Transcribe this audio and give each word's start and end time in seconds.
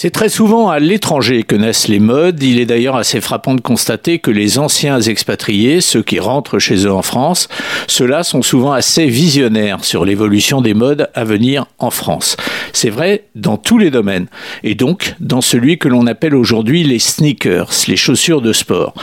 C'est 0.00 0.10
très 0.10 0.28
souvent 0.28 0.68
à 0.68 0.78
l'étranger 0.78 1.42
que 1.42 1.56
naissent 1.56 1.88
les 1.88 1.98
modes. 1.98 2.40
Il 2.40 2.60
est 2.60 2.66
d'ailleurs 2.66 2.94
assez 2.94 3.20
frappant 3.20 3.56
de 3.56 3.60
constater 3.60 4.20
que 4.20 4.30
les 4.30 4.60
anciens 4.60 5.00
expatriés, 5.00 5.80
ceux 5.80 6.04
qui 6.04 6.20
rentrent 6.20 6.60
chez 6.60 6.86
eux 6.86 6.92
en 6.92 7.02
France, 7.02 7.48
ceux-là 7.88 8.22
sont 8.22 8.42
souvent 8.42 8.70
assez 8.70 9.06
visionnaires 9.06 9.84
sur 9.84 10.04
l'évolution 10.04 10.60
des 10.60 10.72
modes 10.72 11.10
à 11.14 11.24
venir 11.24 11.66
en 11.80 11.90
France. 11.90 12.36
C'est 12.72 12.90
vrai 12.90 13.24
dans 13.34 13.56
tous 13.56 13.76
les 13.76 13.90
domaines. 13.90 14.28
Et 14.62 14.76
donc 14.76 15.16
dans 15.18 15.40
celui 15.40 15.78
que 15.78 15.88
l'on 15.88 16.06
appelle 16.06 16.36
aujourd'hui 16.36 16.84
les 16.84 17.00
sneakers, 17.00 17.72
les 17.88 17.96
chaussures 17.96 18.40
de 18.40 18.52
sport. 18.52 18.94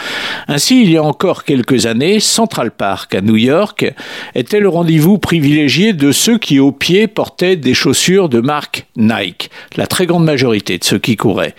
Ainsi, 0.47 0.81
il 0.81 0.91
y 0.91 0.95
a 0.95 1.03
encore 1.03 1.43
quelques 1.43 1.87
années, 1.87 2.21
Central 2.21 2.71
Park 2.71 3.13
à 3.15 3.19
New 3.19 3.35
York 3.35 3.85
était 4.33 4.61
le 4.61 4.69
rendez-vous 4.69 5.17
privilégié 5.17 5.91
de 5.91 6.13
ceux 6.13 6.37
qui 6.37 6.57
au 6.61 6.71
pied 6.71 7.07
portaient 7.07 7.57
des 7.57 7.73
chaussures 7.73 8.29
de 8.29 8.39
marque 8.39 8.85
Nike. 8.95 9.49
La 9.75 9.87
très 9.87 10.05
grande 10.05 10.23
majorité 10.23 10.79
ceux 10.85 10.99
qui 10.99 11.15
couraient. 11.15 11.55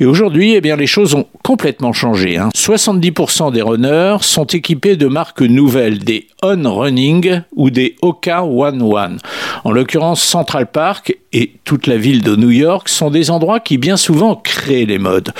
Et 0.00 0.06
aujourd'hui, 0.06 0.54
eh 0.54 0.60
bien, 0.60 0.76
les 0.76 0.86
choses 0.86 1.14
ont 1.14 1.26
complètement 1.42 1.92
changé. 1.92 2.38
70% 2.38 3.42
hein. 3.42 3.50
des 3.50 3.62
runners 3.62 4.18
sont 4.20 4.46
équipés 4.46 4.96
de 4.96 5.06
marques 5.06 5.42
nouvelles, 5.42 5.98
des 5.98 6.26
On 6.42 6.62
Running 6.62 7.42
ou 7.56 7.70
des 7.70 7.96
Oka 8.02 8.44
One 8.44 8.82
One. 8.82 9.18
En 9.64 9.72
l'occurrence, 9.72 10.22
Central 10.22 10.70
Park 10.70 11.16
et 11.32 11.52
toute 11.64 11.86
la 11.86 11.96
ville 11.96 12.22
de 12.22 12.36
New 12.36 12.50
York 12.50 12.88
sont 12.88 13.10
des 13.10 13.30
endroits 13.30 13.60
qui 13.60 13.76
bien 13.76 13.96
souvent 13.96 14.36
créent 14.36 14.86
les 14.86 14.98
modes. 14.98 15.32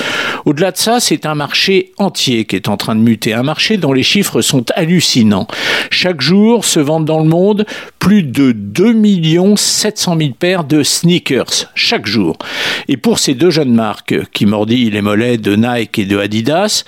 Au-delà 0.44 0.72
de 0.72 0.76
ça, 0.76 1.00
c'est 1.00 1.24
un 1.24 1.34
marché 1.34 1.92
entier 1.98 2.44
qui 2.44 2.56
est 2.56 2.68
en 2.68 2.76
train 2.76 2.94
de 2.94 3.00
muter, 3.00 3.32
un 3.32 3.42
marché 3.42 3.76
dont 3.76 3.92
les 3.92 4.02
chiffres 4.02 4.40
sont 4.40 4.64
hallucinants. 4.74 5.46
Chaque 5.90 6.20
jour 6.20 6.64
se 6.64 6.80
vendent 6.80 7.04
dans 7.04 7.20
le 7.20 7.28
monde 7.28 7.64
plus 8.08 8.22
de 8.22 8.52
2 8.52 9.56
700 9.56 10.16
000 10.18 10.30
paires 10.30 10.64
de 10.64 10.82
sneakers 10.82 11.70
chaque 11.74 12.06
jour. 12.06 12.38
Et 12.88 12.96
pour 12.96 13.18
ces 13.18 13.34
deux 13.34 13.50
jeunes 13.50 13.74
marques 13.74 14.14
qui 14.32 14.46
mordillent 14.46 14.88
les 14.88 15.02
mollets 15.02 15.36
de 15.36 15.54
Nike 15.54 15.98
et 15.98 16.06
de 16.06 16.16
Adidas, 16.16 16.84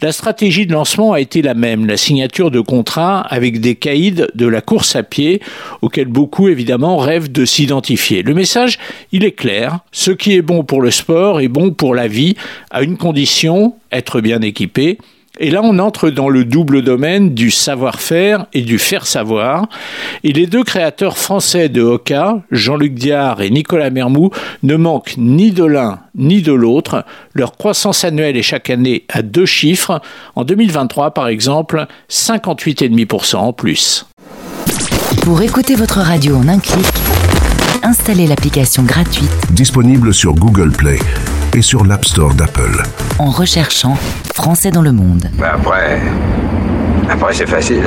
la 0.00 0.12
stratégie 0.12 0.64
de 0.64 0.72
lancement 0.72 1.12
a 1.12 1.20
été 1.20 1.42
la 1.42 1.52
même, 1.52 1.84
la 1.84 1.98
signature 1.98 2.50
de 2.50 2.60
contrats 2.60 3.20
avec 3.20 3.60
des 3.60 3.74
caïds 3.74 4.24
de 4.34 4.46
la 4.46 4.62
course 4.62 4.96
à 4.96 5.02
pied 5.02 5.42
auxquels 5.82 6.06
beaucoup 6.06 6.48
évidemment 6.48 6.96
rêvent 6.96 7.30
de 7.30 7.44
s'identifier. 7.44 8.22
Le 8.22 8.32
message, 8.32 8.78
il 9.12 9.24
est 9.24 9.32
clair, 9.32 9.80
ce 9.90 10.10
qui 10.10 10.32
est 10.32 10.40
bon 10.40 10.64
pour 10.64 10.80
le 10.80 10.90
sport 10.90 11.42
est 11.42 11.48
bon 11.48 11.72
pour 11.72 11.94
la 11.94 12.08
vie 12.08 12.34
à 12.70 12.80
une 12.80 12.96
condition, 12.96 13.74
être 13.92 14.22
bien 14.22 14.40
équipé 14.40 14.96
et 15.40 15.50
là, 15.50 15.60
on 15.64 15.78
entre 15.78 16.10
dans 16.10 16.28
le 16.28 16.44
double 16.44 16.82
domaine 16.82 17.32
du 17.32 17.50
savoir-faire 17.50 18.46
et 18.52 18.60
du 18.60 18.78
faire-savoir. 18.78 19.66
Et 20.24 20.32
les 20.32 20.46
deux 20.46 20.62
créateurs 20.62 21.16
français 21.16 21.70
de 21.70 21.80
Hoka, 21.80 22.42
Jean-Luc 22.50 22.94
Diard 22.94 23.40
et 23.40 23.48
Nicolas 23.48 23.88
Mermou, 23.88 24.30
ne 24.62 24.76
manquent 24.76 25.14
ni 25.16 25.50
de 25.50 25.64
l'un 25.64 26.00
ni 26.14 26.42
de 26.42 26.52
l'autre. 26.52 27.06
Leur 27.32 27.56
croissance 27.56 28.04
annuelle 28.04 28.36
est 28.36 28.42
chaque 28.42 28.68
année 28.68 29.04
à 29.08 29.22
deux 29.22 29.46
chiffres. 29.46 30.02
En 30.36 30.44
2023, 30.44 31.12
par 31.12 31.28
exemple, 31.28 31.86
58,5% 32.10 33.36
en 33.36 33.52
plus. 33.54 34.06
Pour 35.22 35.40
écouter 35.40 35.76
votre 35.76 36.00
radio 36.00 36.36
en 36.36 36.48
un 36.48 36.58
clic, 36.58 36.86
installez 37.82 38.26
l'application 38.26 38.82
gratuite 38.82 39.30
disponible 39.50 40.12
sur 40.12 40.34
Google 40.34 40.72
Play 40.72 40.98
et 41.54 41.62
sur 41.62 41.84
l'App 41.84 42.04
Store 42.04 42.34
d'Apple. 42.34 42.82
En 43.18 43.30
recherchant 43.30 43.96
Français 44.34 44.70
dans 44.70 44.82
le 44.82 44.92
monde. 44.92 45.28
Ben 45.38 45.50
après, 45.54 46.00
après 47.10 47.32
c'est 47.34 47.46
facile. 47.46 47.82